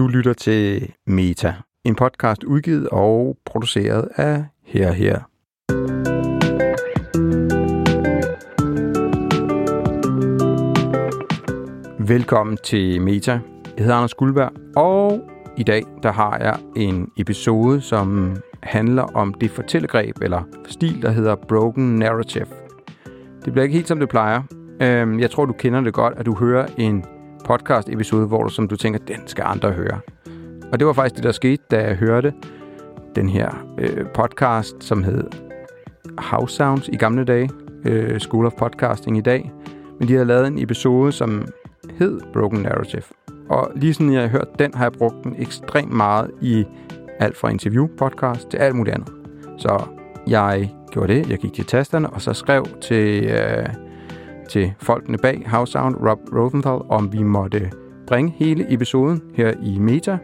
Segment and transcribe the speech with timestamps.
[0.00, 5.20] Du lytter til Meta, en podcast udgivet og produceret af Her Her.
[12.08, 13.32] Velkommen til Meta.
[13.32, 13.40] Jeg
[13.78, 15.20] hedder Anders Guldberg, og
[15.56, 21.10] i dag der har jeg en episode, som handler om det fortællegreb eller stil, der
[21.10, 22.46] hedder Broken Narrative.
[23.44, 24.42] Det bliver ikke helt som det plejer.
[24.82, 27.04] Øhm, jeg tror, du kender det godt, at du hører en
[27.44, 30.00] podcast-episode, hvor du, som du tænker, den skal andre høre.
[30.72, 32.32] Og det var faktisk det, der skete, da jeg hørte
[33.16, 35.24] den her øh, podcast, som hed
[36.18, 37.50] House Sounds i gamle dage,
[37.84, 39.52] øh, School of Podcasting i dag.
[39.98, 41.48] Men de havde lavet en episode, som
[41.98, 43.02] hed Broken Narrative.
[43.48, 46.64] Og lige sådan jeg har hørt den, har jeg brugt den ekstremt meget i
[47.18, 49.12] alt fra interview-podcast til alt muligt andet.
[49.58, 49.84] Så
[50.26, 53.66] jeg gjorde det, jeg gik til tasterne, og så skrev til, øh,
[54.50, 57.70] til folkene bag House Sound, Rob Rosenthal, om vi måtte
[58.06, 60.18] bringe hele episoden her i Meta.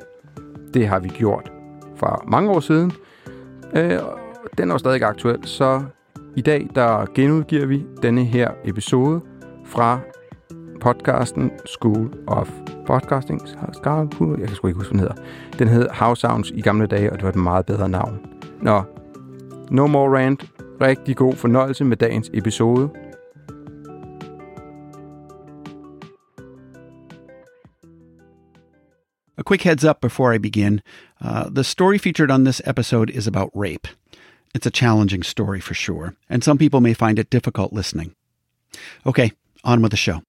[0.75, 1.53] Det har vi gjort
[1.97, 2.93] for mange år siden.
[3.77, 3.99] Øh,
[4.59, 5.83] den er jo stadig aktuel, så
[6.37, 9.21] i dag der genudgiver vi denne her episode
[9.65, 10.01] fra
[10.81, 12.51] podcasten School of
[12.87, 13.41] Podcasting.
[13.41, 15.15] Jeg kan sgu ikke huske, hvad den hedder.
[15.59, 18.19] Den hed House Sounds i gamle dage, og det var et meget bedre navn.
[18.63, 18.83] Nå,
[19.71, 20.45] no more rant.
[20.81, 22.91] Rigtig god fornøjelse med dagens episode.
[29.47, 30.83] Quick heads up before I begin.
[31.23, 33.87] Uh, the story featured on this episode is about rape.
[34.55, 38.15] It's a challenging story for sure, and some people may find it difficult listening.
[39.07, 39.33] Okay,
[39.65, 40.23] on with the show.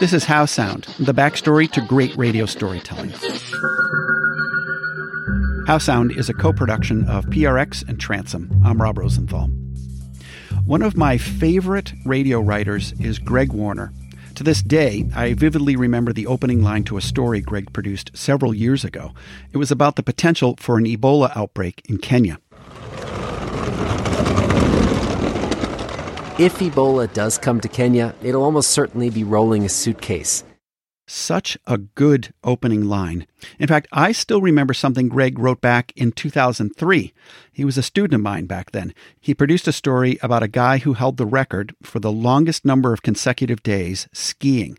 [0.00, 3.10] This is How Sound, the backstory to great radio storytelling.
[5.66, 8.50] How Sound is a co production of PRX and Transom.
[8.64, 9.48] I'm Rob Rosenthal.
[10.66, 13.92] One of my favorite radio writers is Greg Warner.
[14.36, 18.54] To this day, I vividly remember the opening line to a story Greg produced several
[18.54, 19.12] years ago.
[19.52, 22.38] It was about the potential for an Ebola outbreak in Kenya.
[26.38, 30.44] If Ebola does come to Kenya, it'll almost certainly be rolling a suitcase.
[31.06, 33.26] Such a good opening line.
[33.58, 37.12] In fact, I still remember something Greg wrote back in 2003.
[37.52, 38.94] He was a student of mine back then.
[39.20, 42.92] He produced a story about a guy who held the record for the longest number
[42.92, 44.78] of consecutive days skiing.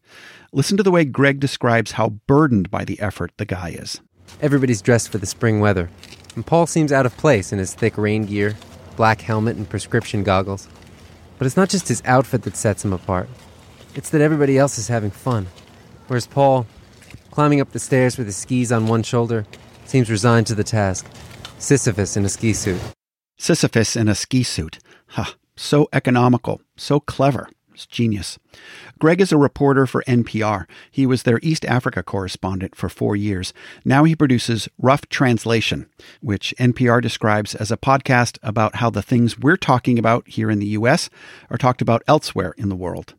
[0.54, 4.00] Listen to the way Greg describes how burdened by the effort the guy is.
[4.42, 5.90] Everybody's dressed for the spring weather,
[6.36, 8.56] and Paul seems out of place in his thick rain gear,
[8.96, 10.68] black helmet, and prescription goggles.
[11.38, 13.30] But it's not just his outfit that sets him apart.
[13.96, 15.48] It's that everybody else is having fun.
[16.08, 16.66] Whereas Paul,
[17.32, 19.46] climbing up the stairs with his skis on one shoulder,
[19.86, 21.06] seems resigned to the task.
[21.58, 22.82] Sisyphus in a ski suit.
[23.38, 24.80] Sisyphus in a ski suit.
[25.08, 25.34] Huh.
[25.56, 27.48] So economical, so clever.
[27.74, 28.38] It's genius.
[29.00, 30.66] Greg is a reporter for NPR.
[30.92, 33.54] He was their East Africa correspondent for four years.
[33.84, 35.88] Now he produces Rough Translation,
[36.22, 40.60] which NPR describes as a podcast about how the things we're talking about here in
[40.60, 41.10] the U.S.
[41.50, 43.16] are talked about elsewhere in the world.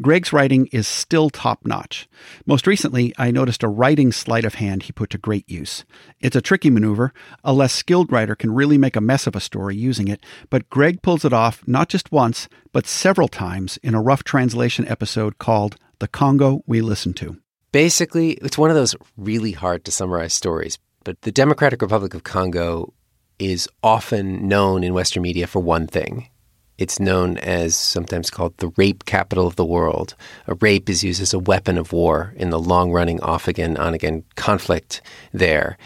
[0.00, 2.08] Greg's writing is still top notch.
[2.46, 5.84] Most recently, I noticed a writing sleight of hand he put to great use.
[6.20, 7.12] It's a tricky maneuver.
[7.44, 10.70] A less skilled writer can really make a mess of a story using it, but
[10.70, 15.38] Greg pulls it off not just once, but several times in a rough translation episode
[15.38, 17.38] called The Congo We Listen to.
[17.72, 22.22] Basically, it's one of those really hard to summarize stories, but the Democratic Republic of
[22.22, 22.92] Congo
[23.38, 26.28] is often known in Western media for one thing
[26.82, 30.16] it's known as sometimes called the rape capital of the world.
[30.48, 33.76] A rape is used as a weapon of war in the long running off again,
[33.76, 35.00] on again conflict
[35.32, 35.78] there.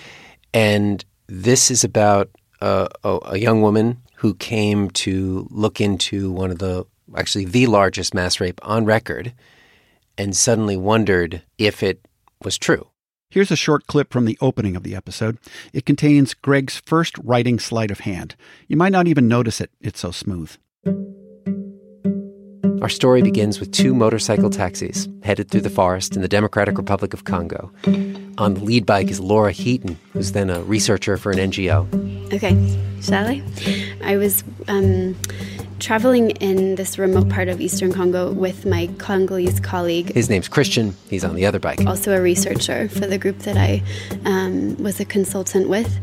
[0.55, 2.31] And this is about
[2.63, 7.67] a, a, a young woman who came to look into one of the, actually, the
[7.67, 9.35] largest mass rape on record
[10.17, 12.01] and suddenly wondered if it
[12.43, 12.89] was true.
[13.29, 15.37] Here's a short clip from the opening of the episode.
[15.75, 18.35] It contains Greg's first writing sleight of hand.
[18.67, 20.57] You might not even notice it, it's so smooth.
[22.83, 27.13] Our story begins with two motorcycle taxis headed through the forest in the Democratic Republic
[27.15, 27.73] of Congo.
[28.39, 31.87] On the lead bike is Laura Heaton, who's then a researcher for an NGO.
[32.33, 32.55] Okay,
[33.03, 33.43] shall I?
[34.05, 35.17] I was um,
[35.79, 40.13] traveling in this remote part of eastern Congo with my Congolese colleague.
[40.13, 40.97] His name's Christian.
[41.09, 41.85] He's on the other bike.
[41.87, 43.83] Also, a researcher for the group that I
[44.25, 45.99] um, was a consultant with.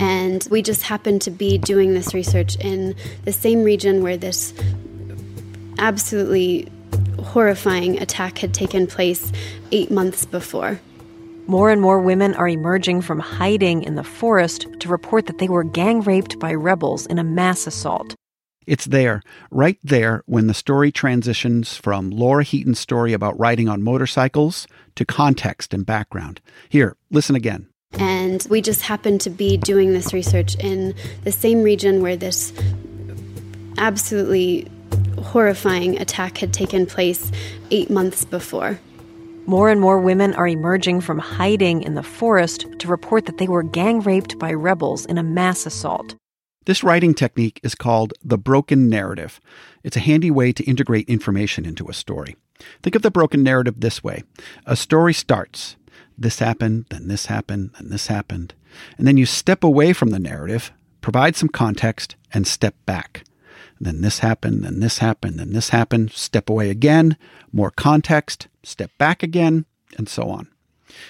[0.00, 2.94] And we just happened to be doing this research in
[3.24, 4.54] the same region where this
[5.78, 6.68] absolutely
[7.22, 9.32] horrifying attack had taken place
[9.72, 10.80] eight months before.
[11.46, 15.48] More and more women are emerging from hiding in the forest to report that they
[15.48, 18.14] were gang raped by rebels in a mass assault.
[18.68, 23.82] It's there, right there, when the story transitions from Laura Heaton's story about riding on
[23.82, 24.66] motorcycles
[24.96, 26.42] to context and background.
[26.68, 27.68] Here, listen again.
[27.94, 30.94] And we just happened to be doing this research in
[31.24, 32.52] the same region where this
[33.78, 34.70] absolutely
[35.22, 37.32] horrifying attack had taken place
[37.70, 38.78] eight months before.
[39.46, 43.48] More and more women are emerging from hiding in the forest to report that they
[43.48, 46.14] were gang raped by rebels in a mass assault.
[46.68, 49.40] This writing technique is called the broken narrative.
[49.82, 52.36] It's a handy way to integrate information into a story.
[52.82, 54.24] Think of the broken narrative this way
[54.66, 55.76] a story starts.
[56.18, 58.52] This happened, then this happened, then this happened.
[58.98, 60.70] And then you step away from the narrative,
[61.00, 63.24] provide some context, and step back.
[63.80, 67.16] Then this happened, then this happened, then this happened, step away again,
[67.50, 69.64] more context, step back again,
[69.96, 70.48] and so on.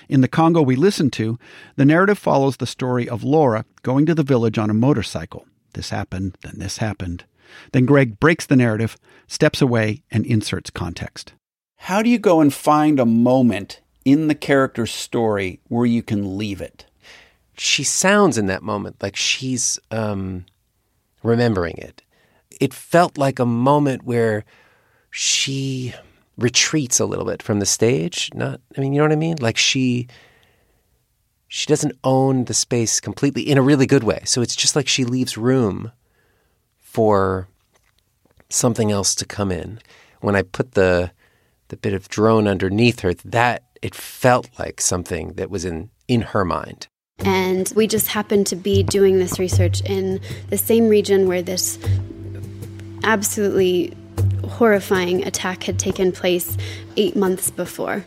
[0.08, 1.36] In the Congo we listen to,
[1.74, 5.47] the narrative follows the story of Laura going to the village on a motorcycle.
[5.74, 7.24] This happened, then this happened.
[7.72, 11.34] Then Greg breaks the narrative, steps away, and inserts context.
[11.76, 16.36] How do you go and find a moment in the character's story where you can
[16.36, 16.86] leave it?
[17.56, 20.46] She sounds in that moment like she's um,
[21.22, 22.02] remembering it.
[22.60, 24.44] It felt like a moment where
[25.10, 25.94] she
[26.36, 28.30] retreats a little bit from the stage.
[28.34, 29.36] Not, I mean, you know what I mean?
[29.40, 30.08] Like she
[31.48, 34.20] she doesn't own the space completely in a really good way.
[34.24, 35.92] So it's just like she leaves room
[36.78, 37.48] for
[38.50, 39.80] something else to come in.
[40.20, 41.10] When I put the
[41.68, 46.20] the bit of drone underneath her, that it felt like something that was in in
[46.20, 46.86] her mind.
[47.20, 51.78] And we just happened to be doing this research in the same region where this
[53.02, 53.96] absolutely
[54.44, 56.56] horrifying attack had taken place
[56.96, 58.04] eight months before.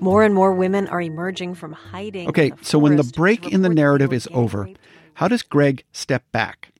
[0.00, 2.28] More and more women are emerging from hiding.
[2.28, 4.68] Okay, so when the break in the report that they narrative is over,
[5.14, 6.70] how does Greg step back?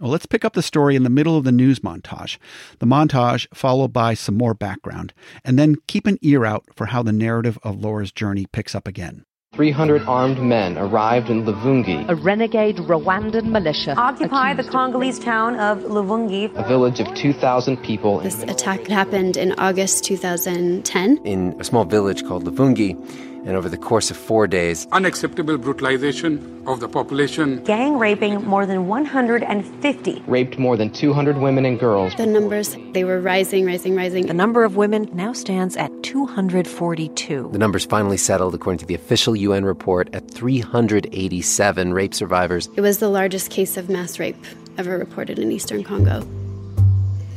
[0.00, 2.38] Well, let's pick up the story in the middle of the news montage.
[2.80, 5.12] The montage followed by some more background,
[5.44, 8.88] and then keep an ear out for how the narrative of Laura's journey picks up
[8.88, 9.24] again.
[9.62, 15.18] 300 armed men arrived in Luvungi, A renegade Rwandan militia occupy the accused of Congolese
[15.18, 16.50] town of Luvungi.
[16.56, 18.20] a village of 2,000 people.
[18.20, 21.18] This attack happened in August 2010.
[21.26, 22.96] In a small village called Luvungi,
[23.44, 28.66] and over the course of four days, unacceptable brutalization of the population, Gang raping more
[28.66, 30.22] than 150.
[30.26, 32.14] raped more than 200 women and girls.
[32.16, 34.26] The numbers, they were rising, rising, rising.
[34.26, 37.50] The number of women now stands at 242.
[37.52, 42.68] the numbers finally settled, according to the official UN report, at 387 rape survivors.
[42.76, 44.36] It was the largest case of mass rape
[44.78, 46.20] ever reported in eastern Congo.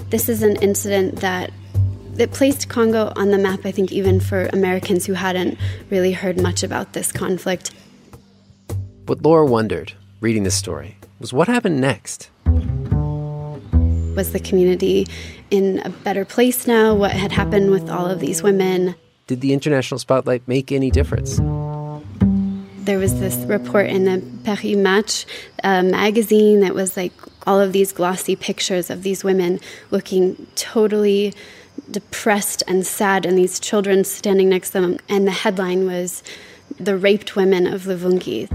[0.10, 1.52] This is an incident that
[2.16, 5.58] that placed Congo on the map, I think, even for Americans who hadn't
[5.90, 7.72] really heard much about this conflict.
[9.06, 12.30] What Laura wondered, reading this story, was what happened next?
[14.16, 15.08] Was the community
[15.52, 16.96] in a better place now?
[16.96, 18.96] What had happened with all of these women?
[19.28, 21.38] Did the international spotlight make any difference?
[22.86, 25.26] There was this report in the Paris Match
[25.64, 27.12] uh, magazine that was like
[27.46, 29.60] all of these glossy pictures of these women
[29.92, 31.34] looking totally
[31.89, 34.98] depressed and sad, and these children standing next to them.
[35.10, 36.24] And the headline was
[36.80, 38.50] The Raped Women of Luvungi.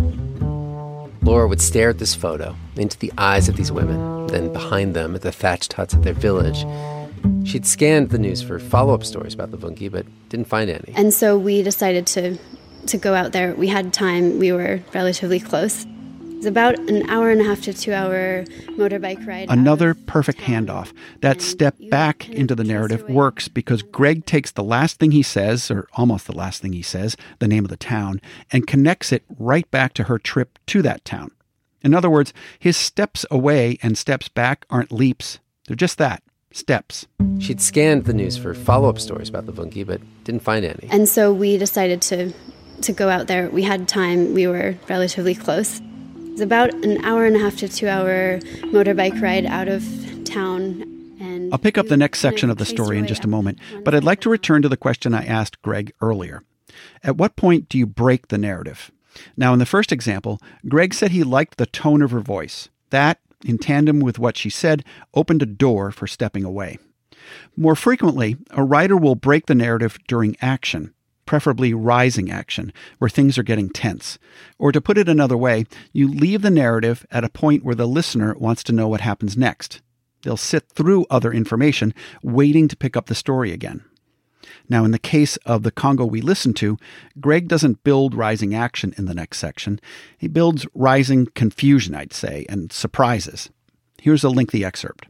[1.23, 5.15] Laura would stare at this photo into the eyes of these women, then behind them
[5.15, 6.65] at the thatched huts of their village.
[7.47, 10.93] She'd scanned the news for follow up stories about Luvungi, but didn't find any.
[10.97, 12.39] And so we decided to,
[12.87, 13.55] to go out there.
[13.55, 15.87] We had time, we were relatively close.
[16.41, 18.45] It was about an hour and a half to two hour
[18.79, 19.51] motorbike ride.
[19.51, 20.91] Another perfect handoff.
[21.21, 25.23] That step back into the narrative away works because Greg takes the last thing he
[25.23, 29.13] says, or almost the last thing he says, the name of the town, and connects
[29.13, 31.31] it right back to her trip to that town.
[31.83, 37.07] In other words, his steps away and steps back aren't leaps, they're just that steps.
[37.39, 40.89] She'd scanned the news for follow up stories about the Luvungi, but didn't find any.
[40.91, 42.33] And so we decided to
[42.81, 43.51] to go out there.
[43.51, 44.33] We had time.
[44.33, 45.83] We were relatively close.
[46.41, 48.39] It was about an hour and a half to two hour
[48.73, 49.85] motorbike ride out of
[50.25, 50.81] town.
[51.21, 53.95] And I'll pick up the next section of the story in just a moment, but
[53.95, 56.43] I'd like to return to the question I asked Greg earlier.
[57.05, 58.91] At what point do you break the narrative?
[59.37, 62.71] Now, in the first example, Greg said he liked the tone of her voice.
[62.89, 64.83] That, in tandem with what she said,
[65.13, 66.79] opened a door for stepping away.
[67.55, 70.95] More frequently, a writer will break the narrative during action,
[71.31, 74.19] preferably rising action, where things are getting tense.
[74.59, 77.87] Or to put it another way, you leave the narrative at a point where the
[77.87, 79.81] listener wants to know what happens next.
[80.25, 81.95] They'll sit through other information,
[82.25, 83.85] waiting to pick up the story again.
[84.69, 86.77] Now, in the case of the Congo we listen to,
[87.21, 89.79] Greg doesn't build rising action in the next section.
[90.19, 93.51] He builds rising confusion, I'd say, and surprises.
[94.03, 95.07] Here's a lengthy excerpt.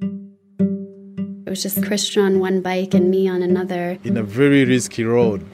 [0.00, 3.98] It was just Christian on one bike and me on another.
[4.02, 5.46] In a very risky road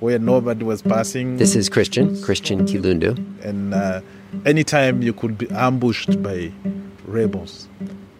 [0.00, 1.36] where nobody was passing.
[1.36, 3.16] This is Christian, Christian Kilundu.
[3.44, 4.00] And uh,
[4.44, 6.52] anytime you could be ambushed by
[7.06, 7.68] rebels.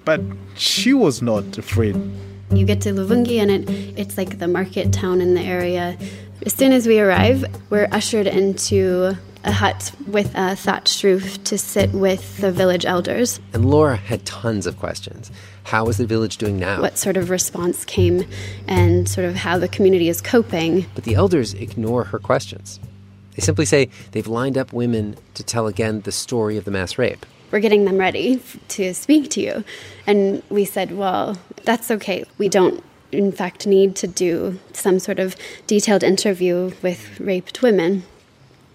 [0.05, 0.21] But
[0.57, 1.97] she was not afraid.
[2.53, 5.99] You get to Luvungi and it, it's like the market town in the area.
[6.45, 11.57] As soon as we arrive, we're ushered into a hut with a thatched roof to
[11.59, 13.41] sit with the village elders.
[13.53, 15.31] And Laura had tons of questions.
[15.67, 16.81] How is the village doing now?
[16.81, 18.25] What sort of response came
[18.69, 20.87] and sort of how the community is coping.
[20.95, 22.79] But the elders ignore her questions.
[23.35, 26.99] They simply say they've lined up women to tell again the story of the mass
[26.99, 27.27] rape.
[27.51, 29.65] We're getting them ready to speak to you.
[30.07, 32.25] And we said, well, that's okay.
[32.39, 35.35] We don't, in fact, need to do some sort of
[35.67, 38.05] detailed interview with raped women.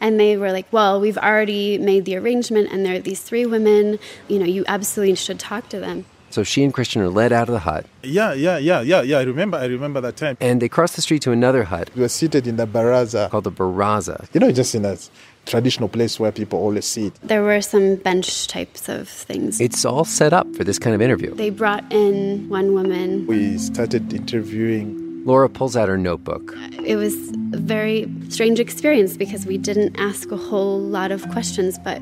[0.01, 3.45] And they were like, well, we've already made the arrangement, and there are these three
[3.45, 3.97] women.
[4.27, 6.03] You know, you absolutely should talk to them.
[6.31, 7.85] So she and Christian are led out of the hut.
[8.03, 9.19] Yeah, yeah, yeah, yeah, yeah.
[9.19, 10.37] I remember, I remember that time.
[10.39, 11.91] And they cross the street to another hut.
[11.95, 13.29] We were seated in the baraza.
[13.29, 14.27] Called the baraza.
[14.33, 14.97] You know, just in a
[15.45, 17.13] traditional place where people always sit.
[17.21, 19.59] There were some bench types of things.
[19.59, 21.33] It's all set up for this kind of interview.
[21.35, 23.27] They brought in one woman.
[23.27, 25.25] We started interviewing.
[25.25, 26.55] Laura pulls out her notebook.
[26.83, 27.13] It was
[27.53, 32.01] a very strange experience because we didn't ask a whole lot of questions, but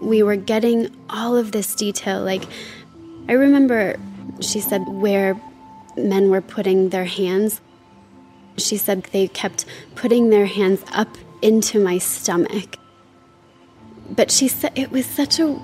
[0.00, 2.22] we were getting all of this detail.
[2.22, 2.44] Like,
[3.28, 3.96] I remember
[4.40, 5.40] she said where
[5.96, 7.60] men were putting their hands.
[8.56, 9.64] She said they kept
[9.94, 12.76] putting their hands up into my stomach.
[14.10, 15.58] But she said it was such a,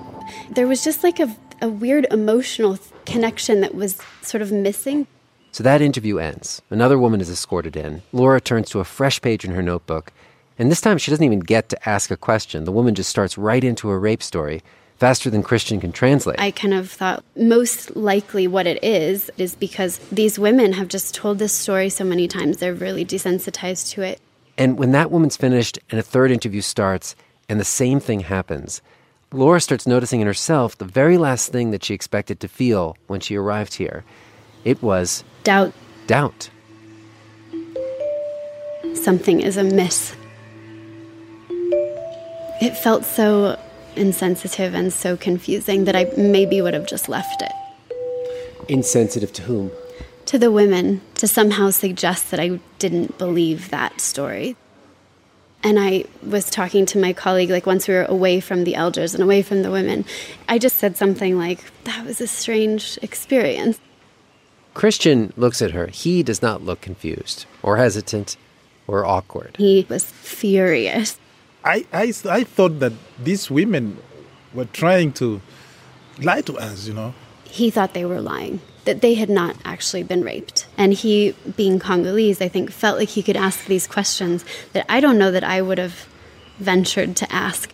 [0.49, 5.05] there was just like a, a weird emotional connection that was sort of missing.
[5.51, 6.61] So that interview ends.
[6.69, 8.01] Another woman is escorted in.
[8.11, 10.11] Laura turns to a fresh page in her notebook.
[10.57, 12.63] And this time she doesn't even get to ask a question.
[12.63, 14.61] The woman just starts right into a rape story
[15.01, 16.39] faster than Christian can translate.
[16.39, 21.15] I kind of thought most likely what it is is because these women have just
[21.15, 24.21] told this story so many times, they're really desensitized to it.
[24.59, 27.15] And when that woman's finished and a third interview starts
[27.49, 28.83] and the same thing happens,
[29.31, 33.21] Laura starts noticing in herself the very last thing that she expected to feel when
[33.21, 34.03] she arrived here.
[34.65, 35.73] It was doubt.
[36.05, 36.51] Doubt.
[38.93, 40.15] Something is amiss.
[42.61, 43.57] It felt so
[43.95, 47.51] insensitive and so confusing that I maybe would have just left it.
[48.67, 49.71] Insensitive to whom?
[50.27, 54.55] To the women, to somehow suggest that I didn't believe that story.
[55.63, 59.13] And I was talking to my colleague, like once we were away from the elders
[59.13, 60.05] and away from the women,
[60.49, 63.79] I just said something like, that was a strange experience.
[64.73, 65.87] Christian looks at her.
[65.87, 68.37] He does not look confused or hesitant
[68.87, 69.55] or awkward.
[69.57, 71.19] He was furious.
[71.63, 73.97] I, I, I thought that these women
[74.53, 75.41] were trying to
[76.19, 77.13] lie to us, you know.
[77.43, 80.67] He thought they were lying, that they had not actually been raped.
[80.77, 84.99] And he, being Congolese, I think, felt like he could ask these questions that I
[84.99, 86.07] don't know that I would have
[86.57, 87.71] ventured to ask.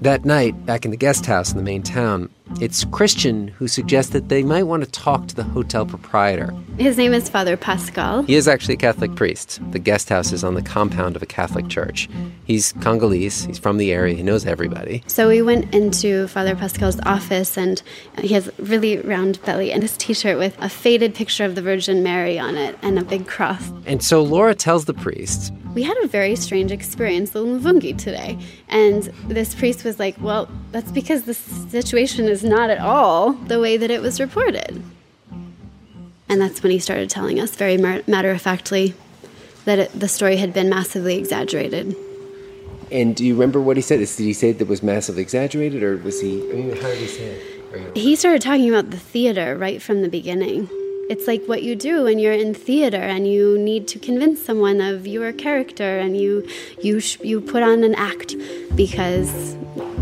[0.00, 2.28] That night, back in the guest house in the main town,
[2.60, 6.54] it's Christian who suggests that they might want to talk to the hotel proprietor.
[6.78, 8.22] His name is Father Pascal.
[8.24, 9.60] He is actually a Catholic priest.
[9.70, 12.08] The guest house is on the compound of a Catholic church.
[12.44, 15.02] He's Congolese, he's from the area, he knows everybody.
[15.06, 17.82] So we went into Father Pascal's office, and
[18.18, 21.54] he has a really round belly and his t shirt with a faded picture of
[21.54, 23.72] the Virgin Mary on it and a big cross.
[23.86, 28.38] And so Laura tells the priest, We had a very strange experience in Luvungi today.
[28.68, 33.60] And this priest was like, Well, that's because the situation is not at all the
[33.60, 34.82] way that it was reported.
[36.28, 38.94] And that's when he started telling us very matter of factly
[39.64, 41.94] that it, the story had been massively exaggerated.
[42.90, 43.98] And do you remember what he said?
[43.98, 46.40] Did he say that it was massively exaggerated, or was he?
[46.50, 47.96] I mean, how did he say it?
[47.96, 50.68] He started talking about the theater right from the beginning.
[51.10, 54.80] It's like what you do when you're in theater and you need to convince someone
[54.80, 56.46] of your character, and you
[56.80, 58.36] you sh- you put on an act
[58.74, 59.54] because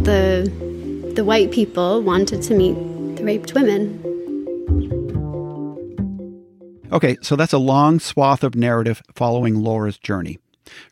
[0.02, 0.50] the
[1.14, 2.74] the white people wanted to meet
[3.16, 3.98] the raped women.
[6.90, 10.38] Okay, so that's a long swath of narrative following Laura's journey.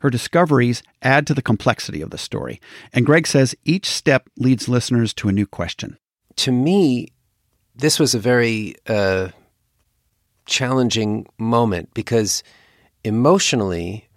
[0.00, 2.61] Her discoveries add to the complexity of the story,
[2.93, 5.99] and Greg says each step leads listeners to a new question.
[6.37, 7.09] To me,
[7.75, 9.29] this was a very uh,
[10.47, 12.43] challenging moment because
[13.05, 14.09] emotionally,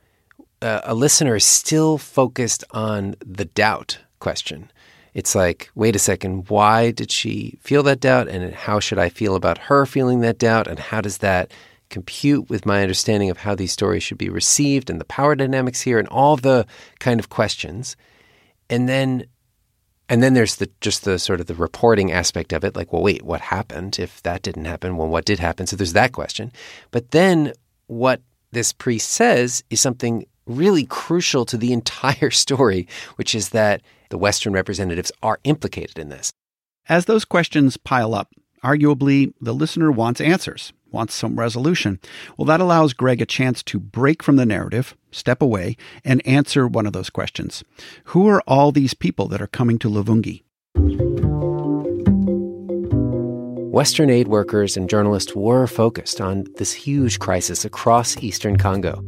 [0.62, 4.72] uh, a listener is still focused on the doubt question.
[5.14, 8.28] It's like, wait a second, why did she feel that doubt?
[8.28, 10.68] And how should I feel about her feeling that doubt?
[10.68, 11.52] And how does that
[11.90, 15.80] compute with my understanding of how these stories should be received and the power dynamics
[15.82, 16.66] here and all the
[17.00, 17.96] kind of questions.
[18.70, 19.26] And then
[20.10, 23.04] And then there's the just the sort of the reporting aspect of it, like, well,
[23.04, 24.00] wait, what happened?
[24.00, 25.68] If that didn't happen, well, what did happen?
[25.68, 26.52] So there's that question.
[26.92, 27.54] But then
[27.88, 33.82] what this priest says is something really crucial to the entire story, which is that
[34.14, 36.32] the Western representatives are implicated in this.
[36.88, 38.30] As those questions pile up,
[38.64, 42.00] arguably the listener wants answers, wants some resolution.
[42.38, 46.68] Well, that allows Greg a chance to break from the narrative, step away, and answer
[46.68, 47.64] one of those questions.
[48.14, 50.44] Who are all these people that are coming to Luvungi?
[53.72, 59.04] Western aid workers and journalists were focused on this huge crisis across eastern Congo.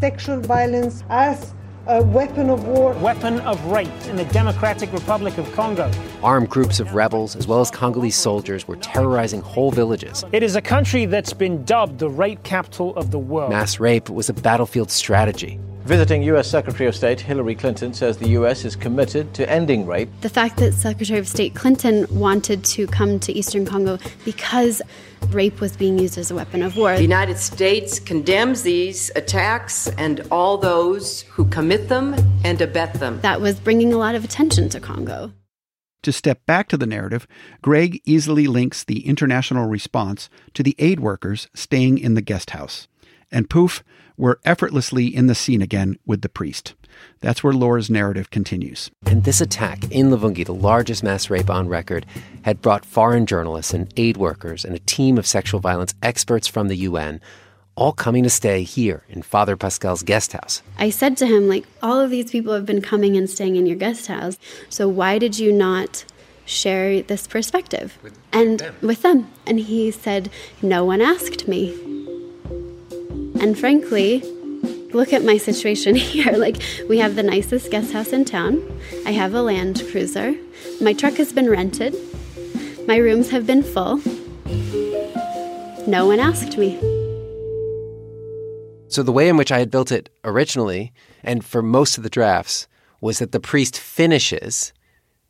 [0.00, 1.52] Sexual violence as
[1.88, 2.92] a weapon of war.
[2.94, 5.90] Weapon of rape in the Democratic Republic of Congo.
[6.22, 10.24] Armed groups of rebels, as well as Congolese soldiers, were terrorizing whole villages.
[10.32, 13.50] It is a country that's been dubbed the rape capital of the world.
[13.50, 15.58] Mass rape was a battlefield strategy.
[15.88, 16.50] Visiting U.S.
[16.50, 18.66] Secretary of State Hillary Clinton says the U.S.
[18.66, 20.10] is committed to ending rape.
[20.20, 24.82] The fact that Secretary of State Clinton wanted to come to Eastern Congo because
[25.30, 26.94] rape was being used as a weapon of war.
[26.94, 32.14] The United States condemns these attacks and all those who commit them
[32.44, 33.18] and abet them.
[33.22, 35.32] That was bringing a lot of attention to Congo.
[36.02, 37.26] To step back to the narrative,
[37.62, 42.88] Greg easily links the international response to the aid workers staying in the guest house.
[43.30, 43.82] And poof,
[44.16, 46.74] we're effortlessly in the scene again with the priest.
[47.20, 48.90] That's where Laura's narrative continues.
[49.06, 52.06] And this attack in Luvungi, the largest mass rape on record,
[52.42, 56.68] had brought foreign journalists and aid workers and a team of sexual violence experts from
[56.68, 57.20] the UN
[57.78, 60.62] all coming to stay here in Father Pascal's guest house.
[60.78, 63.66] I said to him, like, all of these people have been coming and staying in
[63.66, 64.36] your guest house.
[64.68, 66.04] So why did you not
[66.44, 67.96] share this perspective?
[68.02, 68.74] With and them.
[68.82, 69.30] with them.
[69.46, 70.28] And he said,
[70.60, 71.97] no one asked me.
[73.40, 74.20] And frankly,
[74.92, 76.32] look at my situation here.
[76.32, 76.56] Like,
[76.88, 78.62] we have the nicest guest house in town.
[79.06, 80.34] I have a Land Cruiser.
[80.80, 81.94] My truck has been rented.
[82.86, 83.98] My rooms have been full.
[85.86, 86.78] No one asked me.
[88.88, 90.92] So the way in which I had built it originally,
[91.22, 92.66] and for most of the drafts,
[93.00, 94.72] was that the priest finishes,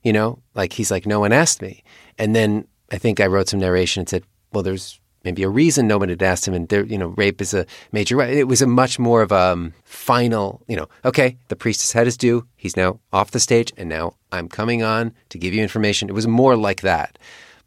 [0.02, 1.82] you know, like he's like, no one asked me.
[2.16, 5.86] And then I think I wrote some narration and said, well, there's maybe a reason
[5.86, 8.32] no one had asked him, and there, you know, rape is a major right.
[8.32, 11.92] It was a much more of a um, final, you know, okay, the priest has
[11.92, 12.46] had his due.
[12.56, 16.08] He's now off the stage, and now I'm coming on to give you information.
[16.08, 17.18] It was more like that,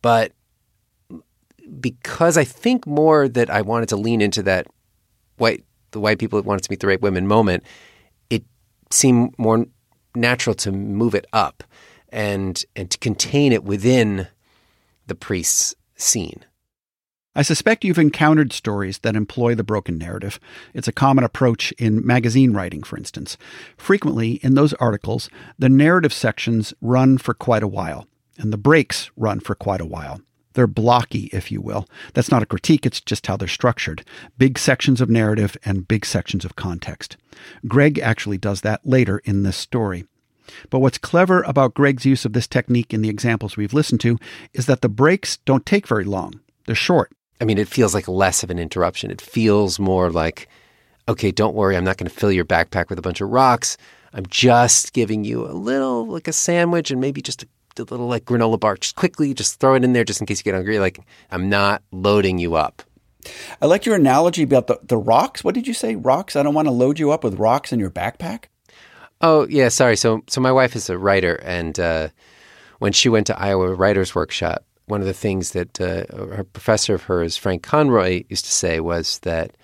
[0.02, 0.32] but
[1.80, 4.66] because I think more that I wanted to lean into that
[5.38, 7.64] white, the white people that wanted to meet the rape women moment,
[8.32, 8.44] it
[8.90, 9.68] seemed more
[10.16, 11.64] natural to move it up
[12.10, 14.28] and and to contain it within
[15.06, 16.44] the priest's scene.
[17.34, 20.38] I suspect you've encountered stories that employ the broken narrative.
[20.74, 23.38] It's a common approach in magazine writing, for instance.
[23.78, 28.06] Frequently, in those articles, the narrative sections run for quite a while,
[28.38, 30.20] and the breaks run for quite a while.
[30.56, 31.88] They're blocky, if you will.
[32.14, 34.04] That's not a critique, it's just how they're structured.
[34.38, 37.16] Big sections of narrative and big sections of context.
[37.66, 40.04] Greg actually does that later in this story.
[40.70, 44.18] But what's clever about Greg's use of this technique in the examples we've listened to
[44.54, 46.42] is that the breaks don't take very long.
[46.66, 47.14] They're short.
[47.42, 49.10] I mean, it feels like less of an interruption.
[49.10, 50.48] It feels more like,
[51.10, 53.78] okay, don't worry, I'm not going to fill your backpack with a bunch of rocks.
[54.14, 57.48] I'm just giving you a little, like a sandwich and maybe just a,
[57.80, 58.78] a little like granola bar.
[58.78, 60.80] Just quickly, just throw it in there just in case you get hungry.
[60.80, 61.00] Like,
[61.32, 62.84] I'm not loading you up.
[63.62, 65.44] I like your analogy about the, the rocks.
[65.44, 65.96] What did you say?
[65.96, 66.36] Rocks?
[66.36, 68.46] I don't want to load you up with rocks in your backpack.
[69.22, 69.96] Oh yeah, sorry.
[69.96, 72.10] So so my wife is a writer, and uh,
[72.80, 76.04] when she went to Iowa Writers Workshop, one of the things that uh,
[76.42, 79.56] a professor of hers, Frank Conroy, used to say was that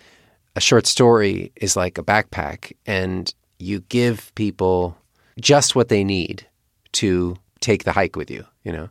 [0.56, 4.98] a short story is like a backpack, and you give people
[5.40, 6.48] just what they need
[6.94, 8.46] to take the hike with you.
[8.64, 8.90] You know,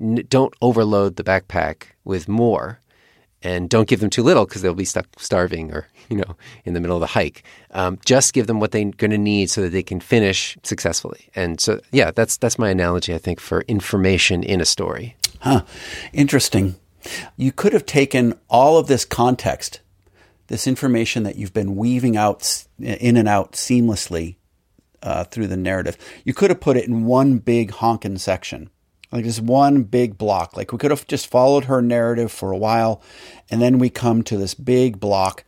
[0.00, 2.78] N- don't overload the backpack with more,
[3.42, 6.74] and don't give them too little because they'll be stuck starving or you know in
[6.74, 7.42] the middle of the hike.
[7.72, 11.28] Um, just give them what they're going to need so that they can finish successfully.
[11.34, 13.12] And so, yeah, that's that's my analogy.
[13.12, 15.16] I think for information in a story.
[15.42, 15.64] Huh.
[16.12, 16.76] Interesting.
[17.36, 19.80] You could have taken all of this context,
[20.46, 24.36] this information that you've been weaving out in and out seamlessly
[25.02, 25.98] uh, through the narrative.
[26.24, 28.70] You could have put it in one big honkin' section,
[29.10, 30.56] like just one big block.
[30.56, 33.02] Like we could have just followed her narrative for a while,
[33.50, 35.42] and then we come to this big block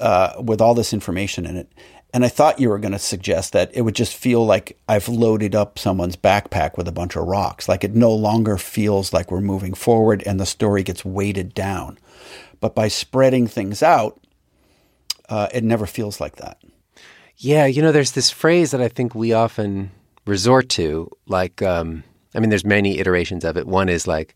[0.00, 1.72] uh, with all this information in it.
[2.16, 5.06] And I thought you were going to suggest that it would just feel like I've
[5.06, 7.68] loaded up someone's backpack with a bunch of rocks.
[7.68, 11.98] Like it no longer feels like we're moving forward and the story gets weighted down.
[12.58, 14.18] But by spreading things out,
[15.28, 16.58] uh, it never feels like that.
[17.36, 19.90] Yeah, you know, there's this phrase that I think we often
[20.24, 22.02] resort to, like, um,
[22.34, 23.66] I mean, there's many iterations of it.
[23.66, 24.34] One is like,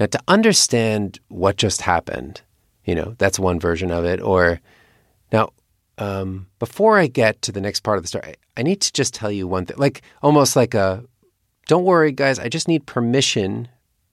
[0.00, 2.40] now to understand what just happened,
[2.86, 4.18] you know, that's one version of it.
[4.22, 4.62] Or
[5.30, 5.50] now,
[5.98, 9.14] um, before I get to the next part of the story, I need to just
[9.14, 11.04] tell you one thing, like almost like a,
[11.66, 13.68] don't worry, guys, I just need permission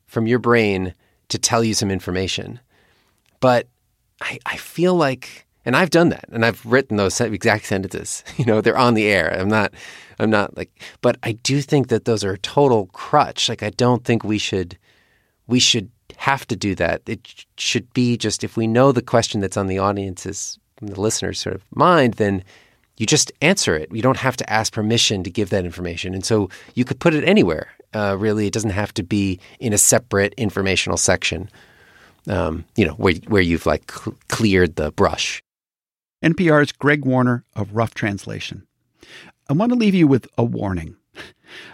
[0.07, 0.93] from your brain
[1.29, 2.59] to tell you some information.
[3.39, 3.67] But
[4.21, 8.23] I, I feel like, and I've done that, and I've written those exact sentences.
[8.37, 9.37] You know, they're on the air.
[9.37, 9.73] I'm not,
[10.19, 13.49] I'm not like, but I do think that those are a total crutch.
[13.49, 14.77] Like, I don't think we should,
[15.47, 17.01] we should have to do that.
[17.07, 21.39] It should be just if we know the question that's on the audience's, the listener's
[21.39, 22.43] sort of mind, then
[22.97, 23.91] you just answer it.
[23.91, 26.13] You don't have to ask permission to give that information.
[26.13, 27.67] And so you could put it anywhere.
[27.93, 31.49] Uh, really, it doesn't have to be in a separate informational section.
[32.27, 35.41] Um, you know, where where you've like cl- cleared the brush.
[36.23, 38.67] NPR's Greg Warner of Rough Translation.
[39.49, 40.95] I want to leave you with a warning.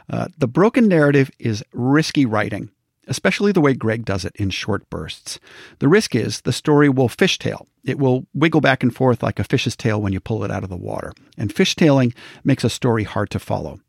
[0.10, 2.70] Uh, the broken narrative is risky writing,
[3.08, 5.40] especially the way Greg does it in short bursts.
[5.80, 7.68] The risk is the story will fishtail.
[7.84, 10.64] It will wiggle back and forth like a fish's tail when you pull it out
[10.64, 11.14] of the water.
[11.38, 13.80] And fishtailing makes a story hard to follow.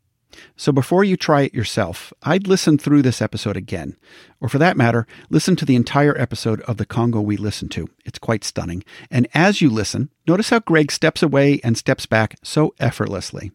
[0.55, 3.95] So before you try it yourself, I'd listen through this episode again.
[4.39, 7.87] Or for that matter, listen to the entire episode of The Congo we listened to.
[8.05, 8.83] It's quite stunning.
[9.09, 13.51] And as you listen, notice how Greg steps away and steps back so effortlessly.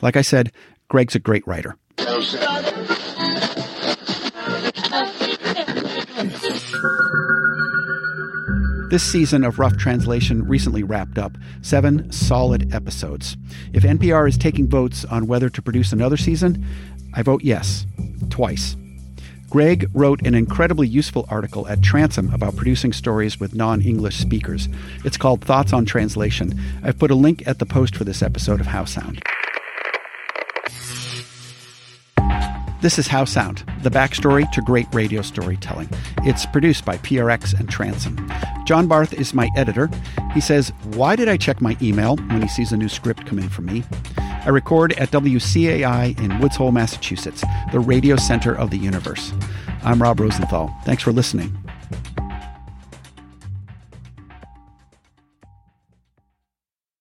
[0.00, 0.52] Like I said,
[0.88, 1.76] Greg's a great writer.
[8.92, 13.38] This season of Rough Translation recently wrapped up, seven solid episodes.
[13.72, 16.62] If NPR is taking votes on whether to produce another season,
[17.14, 17.86] I vote yes,
[18.28, 18.76] twice.
[19.48, 24.68] Greg wrote an incredibly useful article at Transom about producing stories with non English speakers.
[25.06, 26.60] It's called Thoughts on Translation.
[26.82, 29.22] I've put a link at the post for this episode of How Sound.
[32.82, 35.88] This is How Sound, the backstory to great radio storytelling.
[36.24, 38.28] It's produced by PRX and Transom.
[38.64, 39.88] John Barth is my editor.
[40.34, 43.38] He says, Why did I check my email when he sees a new script come
[43.38, 43.84] in from me?
[44.18, 49.32] I record at WCAI in Woods Hole, Massachusetts, the radio center of the universe.
[49.84, 50.76] I'm Rob Rosenthal.
[50.84, 51.61] Thanks for listening.